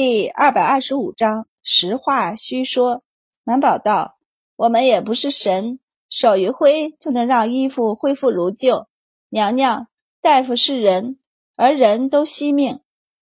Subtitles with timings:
[0.00, 3.02] 第二百二十五章实话虚说。
[3.42, 4.16] 满宝道
[4.54, 8.86] ：“我们也不是神，手一挥就能让衣服恢复如旧。
[9.28, 9.88] 娘娘，
[10.22, 11.18] 大夫是人，
[11.56, 12.78] 而人都惜命。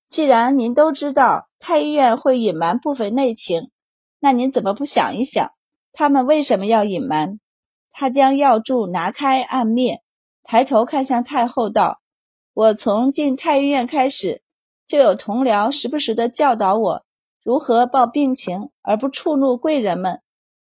[0.07, 3.71] 既然您都知道太医院会隐瞒部分内情，
[4.21, 5.53] 那您怎么不想一想，
[5.93, 7.41] 他们为什么要隐瞒？”
[7.91, 10.03] 他将药柱拿开，按灭，
[10.43, 12.03] 抬头看向太后道
[12.53, 14.43] ：“我从进太医院开始。”
[14.87, 17.03] 就有同僚时不时地教导我
[17.43, 20.21] 如何报病情，而不触怒贵人们。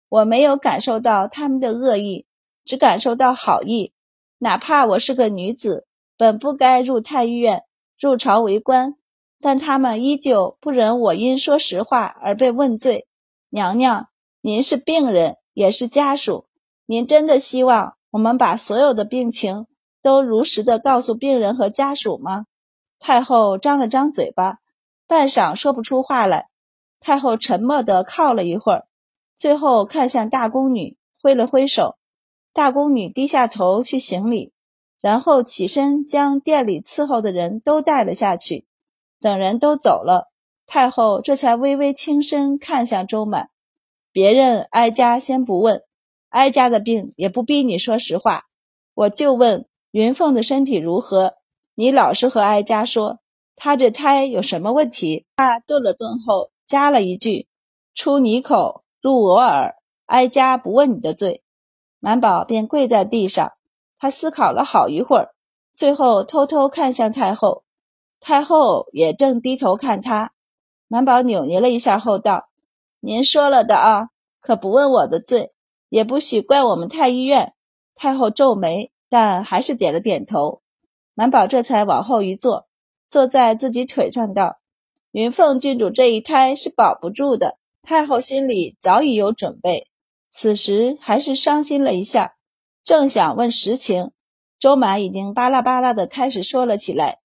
[0.09, 2.25] 我没有感受到他们的恶意，
[2.63, 3.93] 只感受到好意。
[4.39, 7.63] 哪怕我是个女子，本不该入太医院、
[7.99, 8.95] 入朝为官，
[9.39, 13.07] 但他们依旧不忍我因说实话而被问罪。
[13.49, 14.09] 娘娘，
[14.41, 16.45] 您是病人，也是家属，
[16.85, 19.65] 您真的希望我们把所有的病情
[20.01, 22.45] 都如实的告诉病人和家属吗？
[22.99, 24.59] 太后张了张嘴巴，
[25.07, 26.49] 半晌说不出话来。
[26.99, 28.87] 太后沉默地靠了一会儿，
[29.37, 31.97] 最后看向大宫女，挥了挥手。
[32.51, 34.53] 大宫女低下头去行礼，
[35.01, 38.65] 然后起身将店里伺候的人都带了下去。
[39.19, 40.31] 等人都走了，
[40.65, 43.49] 太后这才微微轻身看向周满
[44.11, 45.83] ：“别人哀家先不问，
[46.29, 48.45] 哀家的病也不逼你说实话，
[48.93, 51.35] 我就问云凤的身体如何。”
[51.77, 53.19] 你老是和哀家说，
[53.55, 55.25] 他这胎有什么问题？
[55.35, 57.47] 他顿了顿后，加了一句
[57.93, 61.43] ：“出你口，入我耳，哀家不问你的罪。”
[61.99, 63.51] 满宝便跪在地上，
[63.99, 65.35] 他思考了好一会儿，
[65.73, 67.63] 最后偷偷看向太后，
[68.21, 70.31] 太后也正低头看他。
[70.87, 72.47] 满宝扭捏了一下后道
[73.01, 74.09] ：“您说了的啊，
[74.39, 75.51] 可不问我的罪，
[75.89, 77.53] 也不许怪我们太医院。”
[77.95, 80.61] 太后皱眉，但还是点了点头。
[81.15, 82.67] 满宝这才往后一坐，
[83.09, 84.59] 坐在自己腿上道
[85.11, 89.87] ：“云凤郡主这一胎是保不住的。”太后心里早已有准备，
[90.29, 92.33] 此时还是伤心了一下，
[92.83, 94.11] 正想问实情，
[94.59, 97.19] 周满已经巴拉巴拉的开始说了起来。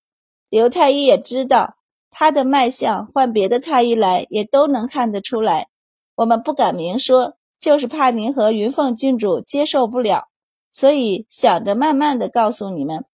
[0.49, 1.77] 刘太医也知道
[2.11, 5.67] 他的脉象，换别的太医来也都能看得出来。
[6.13, 10.27] 我们不敢明说，就是怕您和云凤郡主接受不了，
[10.69, 13.05] 所以想着慢慢的告诉你们。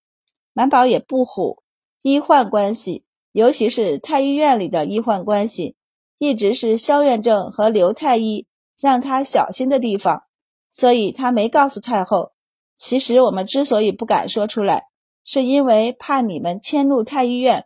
[0.58, 1.62] 满宝也不虎，
[2.02, 5.76] 医患关系，尤其是太医院里的医患关系，
[6.18, 8.48] 一直是萧院正和刘太医
[8.80, 10.24] 让他小心的地方，
[10.72, 12.32] 所以他没告诉太后。
[12.76, 14.86] 其实我们之所以不敢说出来，
[15.24, 17.66] 是因为怕你们迁怒太医院。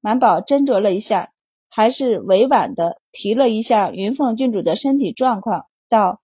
[0.00, 1.32] 满宝斟酌了一下，
[1.68, 6.20] 还是委婉的提了一下云凤郡主的身体状况，道：“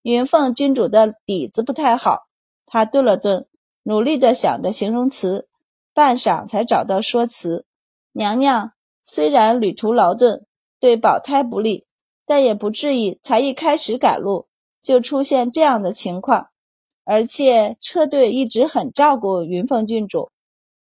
[0.00, 2.28] 云凤郡主的底子不太好。”
[2.64, 3.46] 他顿了顿，
[3.82, 5.48] 努力的想着形容词。
[6.00, 7.66] 半晌才找到说辞，
[8.12, 8.72] 娘娘
[9.02, 10.46] 虽然旅途劳顿，
[10.78, 11.84] 对保胎不利，
[12.24, 14.46] 但也不至于才一开始赶路
[14.80, 16.48] 就出现这样的情况。
[17.04, 20.30] 而且车队一直很照顾云凤郡主。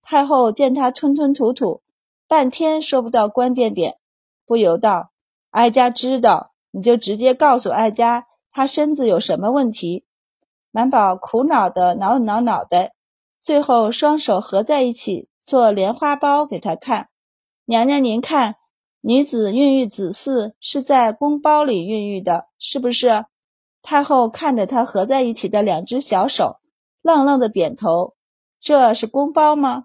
[0.03, 1.83] 太后见他吞吞吐吐，
[2.29, 3.99] 半天说不到关键点，
[4.47, 5.11] 不由道
[5.51, 10.05] ：“哀家知道，你就直接告诉哀家，她身子有什么问题。”
[10.71, 12.95] 满宝苦恼地挠了挠脑袋。
[13.41, 17.09] 最后，双手合在一起做莲花包给他看。
[17.65, 18.57] 娘娘，您看，
[19.01, 23.27] 女子孕育子嗣是在宫包里孕育的，是不是？
[23.81, 26.57] 太后看着他合在一起的两只小手，
[27.01, 28.15] 愣愣的点头。
[28.61, 29.85] 这是宫包吗？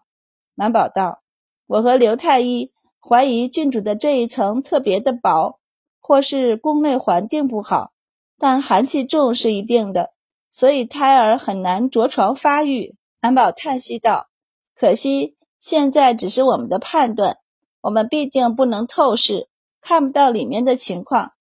[0.55, 1.21] 满宝道
[1.67, 5.59] ：“我和刘太医怀疑郡主的这一层特别的薄，
[6.01, 7.91] 或是宫内环境不好，
[8.39, 10.11] 但寒气重是一定的，
[10.49, 14.27] 所以胎儿很难着床发育。”安宝叹息道
[14.75, 17.37] ：“可惜现在只是我们的判断，
[17.79, 19.47] 我们毕竟不能透视，
[19.79, 21.31] 看不到里面的情况，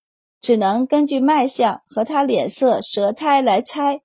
[0.41, 4.01] 只能根据脉象和他脸色、舌苔来猜。”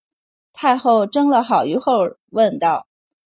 [0.51, 2.87] 太后怔了好一会儿，问道：“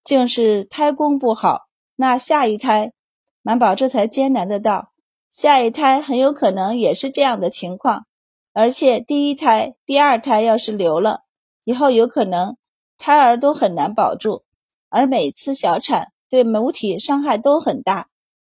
[0.05, 1.61] 竟是胎宫不好？
[1.95, 2.93] 那下一胎？”
[3.41, 4.91] 满宝这才艰难的道
[5.27, 8.05] ：“下一胎很有可能也是这样的情况，
[8.53, 11.21] 而且第一胎、第二胎要是留了，
[11.63, 12.55] 以后有可能。”
[12.97, 14.43] 胎儿都很难保住，
[14.89, 18.09] 而每次小产对母体伤害都很大。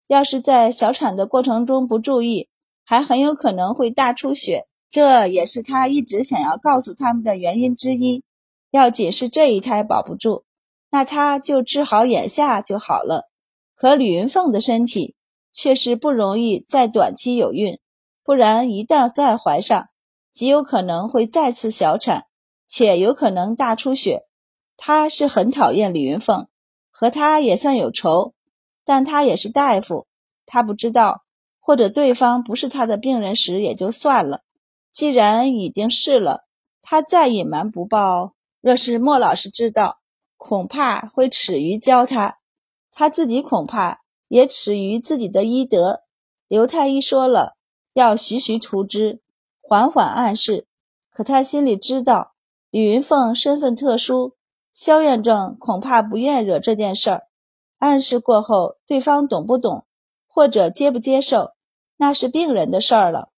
[0.09, 2.49] 要是在小产的过程中不注意，
[2.85, 4.67] 还很有可能会大出血。
[4.89, 8.23] 这也是他一直想要告诉他们的原因之一。
[8.71, 10.45] 要仅是这一胎保不住，
[10.91, 13.29] 那他就治好眼下就好了。
[13.75, 15.17] 可吕云凤的身体
[15.53, 17.79] 确实不容易在短期有孕，
[18.23, 19.89] 不然一旦再怀上，
[20.33, 22.27] 极有可能会再次小产，
[22.67, 24.26] 且有可能大出血。
[24.77, 26.49] 他是很讨厌李云凤，
[26.91, 28.35] 和他也算有仇，
[28.85, 30.07] 但他也是大夫，
[30.45, 31.25] 他不知道
[31.59, 34.43] 或者对方不是他的病人时也就算了，
[34.93, 36.45] 既然已经是了，
[36.83, 39.99] 他再隐瞒不报，若是莫老师知道，
[40.37, 42.39] 恐怕会耻于教他，
[42.93, 46.03] 他自己恐怕也耻于自己的医德。
[46.47, 47.57] 刘太医说了，
[47.95, 49.21] 要徐徐图之，
[49.61, 50.69] 缓缓暗示，
[51.11, 52.35] 可他心里知道
[52.71, 54.36] 李云凤身份特殊。
[54.77, 57.23] 萧院正恐怕不愿惹这件事儿，
[57.79, 59.87] 暗示过后，对方懂不懂，
[60.29, 61.53] 或者接不接受，
[61.97, 63.31] 那是病人的事儿了。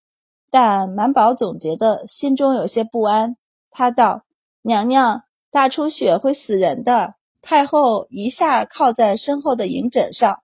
[0.51, 3.37] 但满宝总觉得心中有些不安，
[3.71, 4.25] 他道
[4.63, 10.43] ：“娘娘，大出血会死人的。”太后一下靠在身后的银枕上，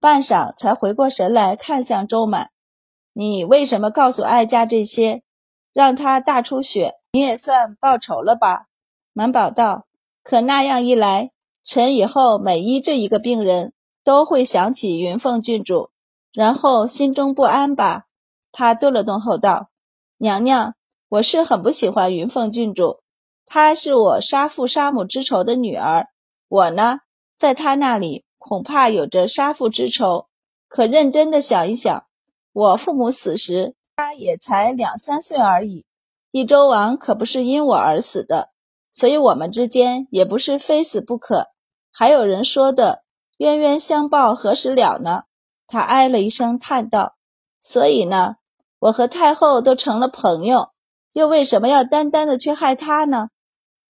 [0.00, 2.48] 半晌才回过神来看向周满
[3.12, 5.22] ：“你为什么告诉哀家这些，
[5.74, 6.94] 让他大出血？
[7.12, 8.68] 你也算报仇了吧？”
[9.12, 9.84] 满宝道。
[10.30, 11.32] 可那样一来，
[11.64, 13.72] 臣以后每医治一个病人，
[14.04, 15.90] 都会想起云凤郡主，
[16.32, 18.04] 然后心中不安吧？
[18.52, 19.70] 他顿了顿后道
[20.18, 20.76] ：“娘娘，
[21.08, 23.00] 我是很不喜欢云凤郡主，
[23.44, 26.06] 她是我杀父杀母之仇的女儿，
[26.46, 27.00] 我呢，
[27.36, 30.28] 在她那里恐怕有着杀父之仇。
[30.68, 32.04] 可认真的想一想，
[32.52, 35.84] 我父母死时，她也才两三岁而已，
[36.30, 38.49] 益州王可不是因我而死的。”
[38.92, 41.48] 所以，我们之间也不是非死不可。
[41.92, 43.04] 还有人说的
[43.38, 45.24] “冤冤相报何时了”呢？
[45.66, 47.16] 他唉了一声，叹道
[47.60, 48.36] ：“所以呢，
[48.80, 50.70] 我和太后都成了朋友，
[51.12, 53.28] 又为什么要单单的去害他呢？”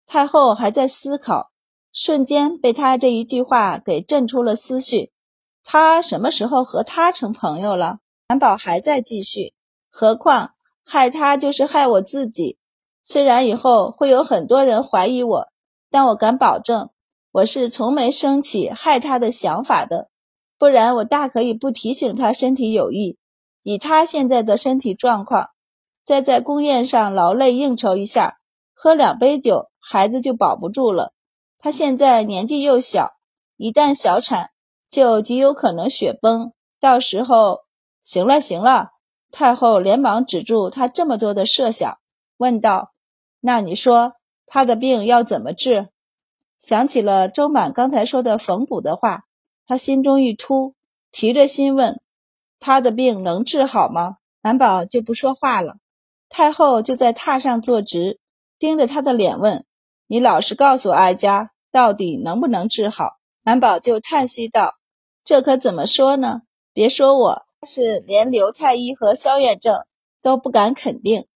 [0.07, 1.51] 太后还在思考，
[1.93, 5.13] 瞬间被他这一句话给震出了思绪。
[5.63, 7.99] 他什么时候和他成朋友了？
[8.29, 9.55] 安宝还在继续，
[9.91, 10.53] 何况
[10.85, 12.58] 害他就是害我自己。
[13.11, 15.49] 虽然以后会有很多人怀疑我，
[15.91, 16.91] 但我敢保证，
[17.33, 20.11] 我是从没升起害他的想法的。
[20.59, 23.17] 不然，我大可以不提醒他身体有异。
[23.63, 25.49] 以他现在的身体状况，
[26.03, 28.41] 再在宫宴上劳累应酬一下，
[28.75, 31.15] 喝两杯酒，孩子就保不住了。
[31.57, 33.13] 他现在年纪又小，
[33.57, 34.51] 一旦小产，
[34.87, 36.53] 就极有可能血崩。
[36.79, 37.61] 到时候，
[38.03, 38.91] 行了行了，
[39.33, 41.97] 太后连忙止住他这么多的设想，
[42.37, 42.93] 问道。
[43.41, 44.15] 那你说
[44.47, 45.89] 他的病要怎么治？
[46.59, 49.25] 想起了周满刚才说的缝补的话，
[49.67, 50.75] 他心中一突，
[51.13, 52.01] 提着心问
[52.59, 55.77] ：“他的病能治好吗？”满宝就不说话了。
[56.29, 58.19] 太后就在榻上坐直，
[58.59, 59.65] 盯着他的脸问
[60.09, 63.13] ：“你老实告诉哀家，到底能不能治好？”
[63.43, 64.75] 满宝就叹息道
[65.25, 66.43] ：“这可怎么说呢？
[66.73, 69.85] 别说我，是连刘太医和萧远正
[70.23, 71.27] 都不敢肯定。”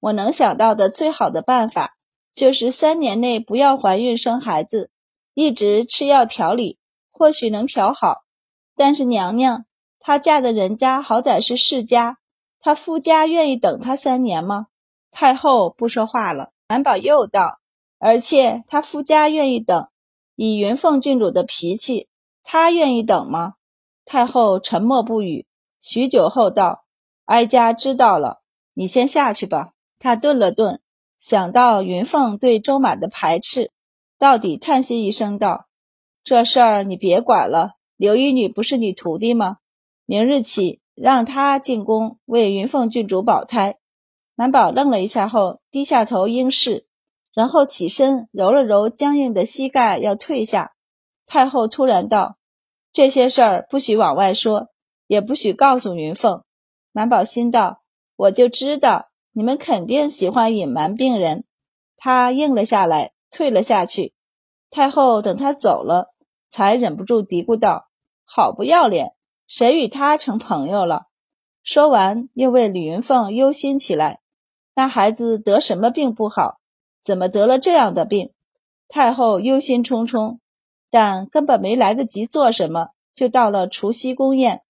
[0.00, 1.96] 我能想到的最好的办法，
[2.32, 4.90] 就是三年内不要怀孕生孩子，
[5.34, 6.78] 一直吃药调理，
[7.10, 8.24] 或许能调好。
[8.76, 9.64] 但是娘娘，
[9.98, 12.18] 她嫁的人家好歹是世家，
[12.60, 14.66] 她夫家愿意等她三年吗？
[15.10, 16.52] 太后不说话了。
[16.68, 17.60] 满宝又道
[17.98, 19.88] ：“而且她夫家愿意等，
[20.36, 22.08] 以云凤郡主的脾气，
[22.42, 23.54] 她愿意等吗？”
[24.04, 25.46] 太后沉默不语，
[25.80, 26.84] 许久后道
[27.24, 28.42] ：“哀家知道了，
[28.74, 30.80] 你先下去吧。”他顿了顿，
[31.18, 33.72] 想到云凤对周满的排斥，
[34.18, 35.66] 到底叹息一声道
[36.22, 37.72] ：“这事儿你别管了。
[37.96, 39.56] 刘一女不是你徒弟吗？
[40.06, 43.78] 明日起让她进宫为云凤郡主保胎。”
[44.36, 46.86] 满宝愣了一下后，低下头应是，
[47.34, 50.74] 然后起身揉了揉僵硬的膝盖，要退下。
[51.26, 52.36] 太后突然道
[52.92, 54.68] ：“这些事儿不许往外说，
[55.08, 56.44] 也不许告诉云凤。”
[56.92, 57.82] 满宝心道
[58.14, 59.07] ：“我就知道。”
[59.38, 61.44] 你们肯定喜欢隐瞒病人，
[61.96, 64.12] 他应了下来，退了下去。
[64.68, 66.12] 太后等他走了，
[66.50, 67.88] 才忍不住嘀咕道
[68.26, 69.12] ：“好不要脸，
[69.46, 71.04] 谁与他成朋友了？”
[71.62, 74.18] 说完，又为李云凤忧心起来。
[74.74, 76.58] 那孩子得什么病不好？
[77.00, 78.32] 怎么得了这样的病？
[78.88, 80.38] 太后忧心忡忡，
[80.90, 84.62] 但根本没来得及做什么，就到了除夕宫宴，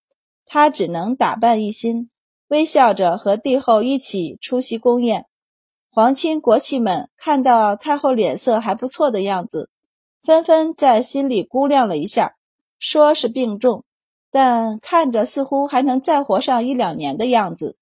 [0.45, 2.11] 她只能打扮一新。
[2.49, 5.27] 微笑着和帝后一起出席宫宴，
[5.91, 9.71] 皇亲国戚们看到太后脸色还不错的样子，
[10.23, 12.37] 纷纷在心里估量了一下，
[12.79, 13.85] 说是病重，
[14.31, 17.77] 但看着似乎还能再活上一两年的样子。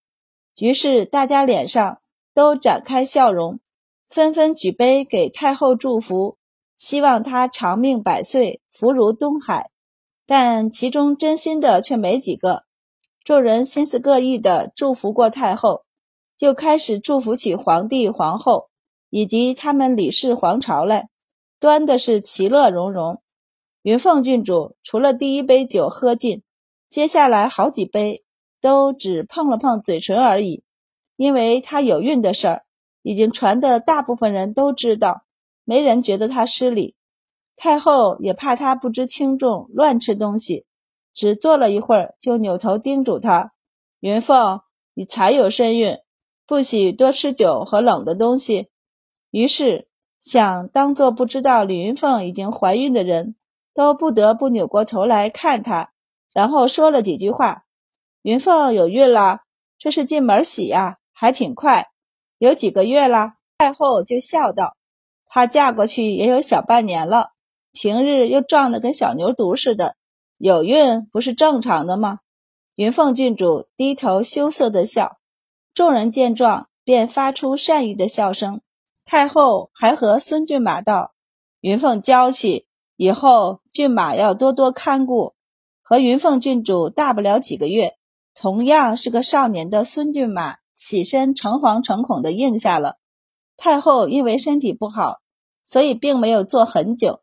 [0.59, 2.01] 于是大家脸上
[2.35, 3.61] 都展开笑容，
[4.09, 6.39] 纷纷举杯给太后祝福，
[6.77, 9.71] 希望她长命百岁，福如东海。
[10.27, 12.66] 但其中真心的却没几个。
[13.27, 15.83] 众人心思各异的祝福过太后，
[16.39, 18.69] 就开始祝福起皇帝、皇后
[19.11, 21.09] 以及他们李氏皇朝来，
[21.59, 23.21] 端的是其乐融融。
[23.83, 26.45] 云凤郡主除了第一杯酒喝尽，
[26.89, 28.23] 接下来好几杯
[28.61, 30.63] 都只碰了碰嘴唇而已，
[31.17, 32.63] 因为她有孕的事儿
[33.03, 35.23] 已经传的大部分人都知道，
[35.65, 36.95] 没人觉得她失礼。
[37.57, 40.65] 太后也怕她不知轻重，乱吃东西，
[41.17, 43.53] 只坐了一会儿，就扭头叮嘱他
[44.01, 44.61] ：“云凤，
[44.93, 45.97] 你才有身孕，
[46.47, 48.69] 不许多吃酒和冷的东西。”
[49.33, 49.89] 于是，
[50.21, 53.35] 想当做不知道李云凤已经怀孕的人，
[53.73, 55.93] 都不得不扭过头来看她，
[56.35, 57.65] 然后说了几句话
[58.21, 59.41] ：“云凤有孕了，
[59.79, 61.87] 这是进门喜呀，还挺快，
[62.37, 64.77] 有几个月了。”太后就笑道
[65.27, 67.31] ：“她嫁过去也有小半年了。”
[67.73, 69.97] 平日又壮得跟小牛犊似的，
[70.39, 72.21] 有孕不是正常的吗？
[72.75, 75.19] 云凤郡主低头羞涩的笑，
[75.73, 78.61] 众人见状便发出善意的笑声。
[79.05, 81.15] 太后还和孙骏马道
[81.63, 82.67] ：“云凤娇气，
[82.97, 85.35] 以后骏马要多多看顾。”
[85.81, 87.97] 和云凤郡主大不了几个月，
[88.35, 92.97] 同样是个少年的孙骏马起身诚惶诚恐的应下了。
[93.57, 95.21] 太后因为身体不好，
[95.63, 97.23] 所以并没有坐很久。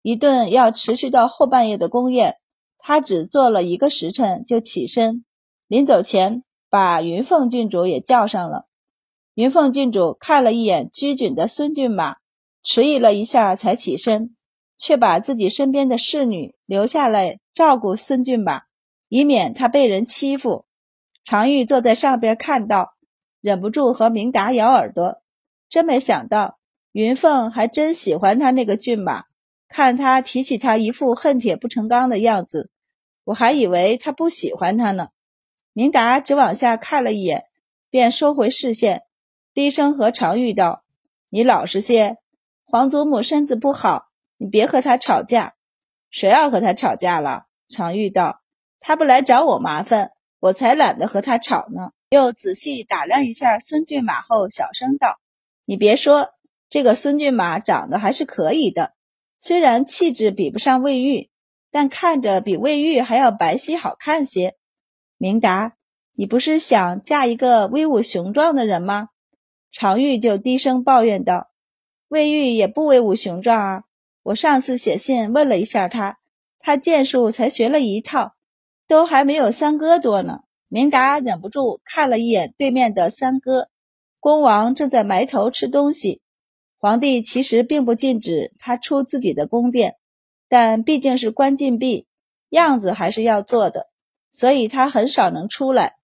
[0.00, 2.36] 一顿要持续到后半夜的宫宴，
[2.86, 5.24] 他只坐了一个时辰就起身，
[5.68, 8.66] 临走前把云凤郡主也叫上了。
[9.32, 12.16] 云凤郡主看了一眼拘谨的孙骏马，
[12.62, 14.36] 迟疑了一下才起身，
[14.76, 18.64] 却把自己身边的侍女留下来照顾孙骏马，
[19.08, 20.66] 以免他被人欺负。
[21.24, 22.90] 常玉坐在上边看到，
[23.40, 25.22] 忍不住和明达咬耳朵，
[25.70, 26.58] 真没想到
[26.92, 29.24] 云凤还真喜欢他那个骏马。
[29.66, 32.70] 看他提起他一副恨铁不成钢的样子，
[33.24, 35.08] 我还以为他不喜欢他呢。
[35.72, 37.46] 明达只往下看了一眼，
[37.90, 39.02] 便收回视线，
[39.52, 40.84] 低声和常玉道
[41.30, 42.18] ：“你老实些，
[42.64, 45.54] 皇祖母身子不好，你别和他吵架。
[46.10, 48.42] ”“谁要和他吵架了？”常玉道
[48.78, 55.18] ：“他不来找我麻烦，我才懒得和他吵呢。”又仔细打量一下孙骏马后，小声道
[55.66, 56.30] ：“你别说，
[56.68, 58.92] 这个孙骏马长得还是可以的。”
[59.40, 61.30] 虽然气质比不上魏玉，
[61.74, 64.54] 但看着比魏玉还要白皙好看些。
[65.18, 65.74] 明达，
[66.14, 69.08] 你不是想嫁一个威武雄壮的人吗？
[69.72, 71.50] 常玉就低声抱怨道
[72.06, 73.82] ：“魏玉也不威武雄壮啊！
[74.22, 76.20] 我上次写信问了一下他，
[76.60, 78.36] 他剑术才学了一套，
[78.86, 83.68] 都还没有三哥多呢。”明达忍不住看了一眼对面的三哥，
[84.20, 86.22] 恭王正在埋头吃东西。
[86.78, 89.96] 皇帝其实并不禁止他出自己的宫殿，
[90.54, 92.06] 但毕竟是关禁闭，
[92.50, 93.88] 样子还是要做的，
[94.30, 95.96] 所以他很少能出来。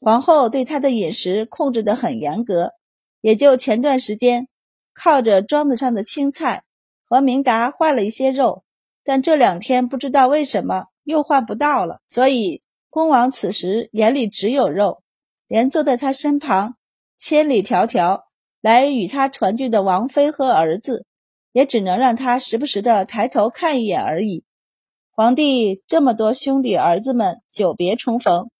[0.00, 2.72] 皇后对他的饮食控制得很严格，
[3.20, 4.48] 也就前段时间
[4.92, 6.64] 靠着庄子上的青菜
[7.08, 8.64] 和明达换了一些肉，
[9.04, 15.04] 但这两天不知道为什么又换不到了，所以恭王此时眼里只有肉，
[15.46, 16.74] 连坐在他身旁
[17.16, 18.22] 千里迢迢。
[18.60, 21.04] 来与他团聚的王妃和儿子，
[21.52, 24.44] 也只能让他时不时的抬头看一眼而已。
[25.10, 28.50] 皇帝这么多兄弟儿子们久别重逢，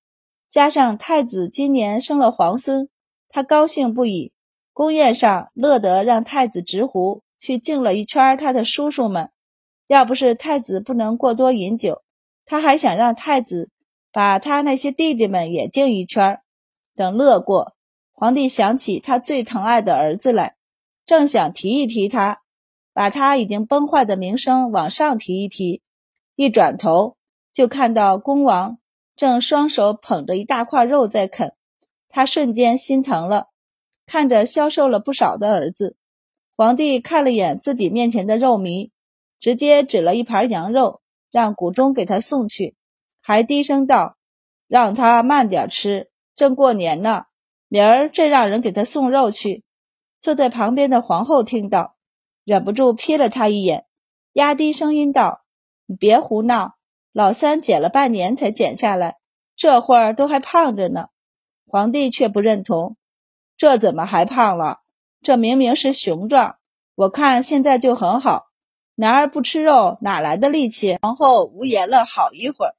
[0.49, 2.89] 加上太子今年生了皇孙，
[3.29, 4.33] 他高兴不已。
[4.75, 9.31] 宫宴上乐得让太子执壶去敬了一圈他的叔叔们。
[9.87, 12.03] 要不是太子不能过多饮酒，
[12.45, 13.71] 他还想让太子
[14.11, 16.41] 把他那些弟弟们也敬一圈。
[16.95, 17.75] 等乐过。
[18.13, 20.55] 皇帝想起他最疼爱的儿子来，
[21.05, 22.42] 正想提一提他，
[22.93, 25.83] 把他已经崩坏的名声往上提一提，
[26.37, 27.17] 一转头
[27.53, 28.79] 就看到恭王
[29.17, 31.55] 正双手捧着一大块肉在啃，
[32.09, 33.49] 他瞬间心疼了。
[34.05, 35.97] 看着消瘦了不少的儿子，
[36.57, 38.91] 皇帝看了眼自己面前的肉糜，
[39.39, 42.75] 直接指了一盘羊肉，让谷中给他送去，
[43.23, 44.17] 还低声道
[44.69, 47.25] ：“让他慢点吃，正过年呢。”
[47.69, 49.65] 明儿正让人给他送肉去。
[50.21, 51.92] 坐在旁边的皇后听到，
[52.45, 53.87] 忍不住瞥了他一眼，
[54.33, 55.45] 压低声音道
[55.87, 56.75] ：“你别胡闹，
[57.13, 59.19] 老三减了半年才减下来，
[59.55, 61.09] 这会儿都还胖着呢。”
[61.67, 62.97] 皇帝却不认同
[63.57, 64.81] ：“这怎么还胖了？
[65.21, 66.57] 这明明是雄壮，
[66.95, 68.47] 我看现在就很好。
[68.95, 72.75] 男儿不吃肉，哪来的力气？”皇后无言了好一会儿，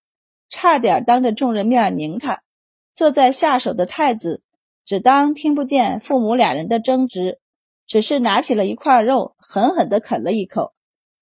[0.49, 2.43] 差点当着众人面拧他。
[2.91, 4.43] 坐在下手的太子。
[4.85, 7.39] 只当听不见父母俩人的争执，
[7.93, 10.73] 只是拿起了一块肉，狠狠地啃了一口。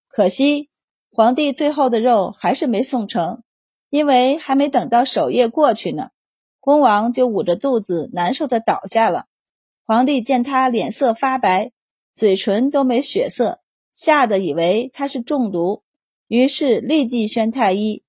[0.07, 0.69] 可惜
[1.11, 3.43] 皇帝最后的肉还是没送成，
[3.89, 6.11] 因为还没等到守夜过去呢，
[6.61, 9.25] 恭王就捂着肚子难受的倒下了。
[9.85, 11.73] 皇帝见他脸色发白，
[12.13, 13.59] 嘴唇都没血色，
[13.91, 15.83] 吓得以为他是中毒，
[16.29, 18.01] 于是立即宣太医。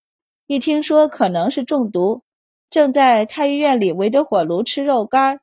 [0.47, 2.23] 一听说可能是中毒，
[2.71, 5.41] 正在太医院里围着火炉吃肉干、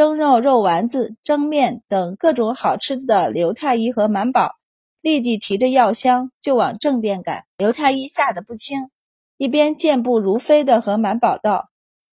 [0.00, 4.54] 蒸肉、肉丸子、蒸面等各种好吃的刘太医和满宝，
[5.02, 7.44] 立即提着药箱就往正殿赶。
[7.58, 8.88] 刘太医吓得不轻，
[9.36, 11.68] 一边健步如飞的和满宝道：“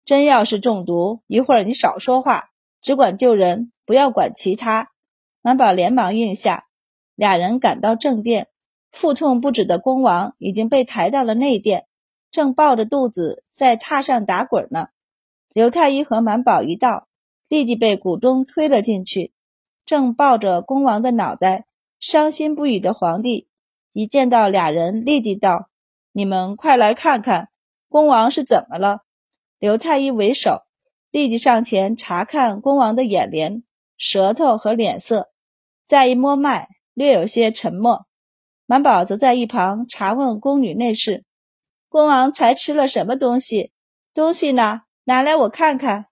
[0.07, 4.93] 真要是中毒，一会儿你少说话，只管救人，不要管其他。”
[5.43, 6.67] 满宝连忙应下，
[7.17, 8.47] 俩人赶到正殿，
[8.93, 11.87] 腹痛不止的恭王已经被抬到了内殿，
[12.31, 14.87] 正抱着肚子在榻上打滚呢。
[15.53, 17.09] 刘太医和满宝一到，
[17.53, 19.35] 立即被谷中推了进去。
[19.85, 21.67] 正抱着恭王的脑袋，
[22.01, 23.47] 伤心不已的皇帝
[23.93, 25.69] 一见到俩人，立即道
[26.13, 27.51] ：“你们快来看看，
[27.91, 29.01] 恭王是怎么了？”
[29.61, 30.63] 刘太医为首，
[31.11, 33.63] 立即上前查看恭王的眼帘、
[33.99, 35.31] 舌头和脸色。
[35.85, 38.07] 再一摸脉，略有些沉默。
[38.65, 41.27] 满宝则在一旁查问宫女内侍
[41.91, 43.73] ：“恭王才吃了什么东西？
[44.15, 44.85] 东西呢？
[45.05, 46.07] 拿来我看看。”